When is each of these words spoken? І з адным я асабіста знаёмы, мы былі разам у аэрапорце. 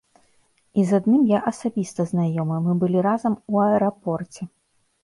І 0.79 0.85
з 0.91 0.99
адным 1.01 1.27
я 1.31 1.39
асабіста 1.53 2.01
знаёмы, 2.13 2.55
мы 2.69 2.73
былі 2.81 2.99
разам 3.11 3.33
у 3.51 3.65
аэрапорце. 3.67 4.53